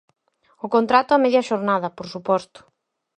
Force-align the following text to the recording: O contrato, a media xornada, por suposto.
O 0.65 0.67
contrato, 0.75 1.11
a 1.13 1.21
media 1.23 1.47
xornada, 1.49 1.93
por 1.97 2.07
suposto. 2.13 2.59